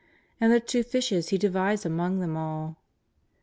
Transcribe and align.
And 0.39 0.51
the 0.51 0.59
two 0.59 0.81
fishes 0.81 1.29
He 1.29 1.37
divides 1.37 1.85
among 1.85 2.21
them 2.21 2.35
all. 2.35 2.75